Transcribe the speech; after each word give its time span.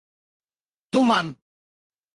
Туман. 0.91 1.27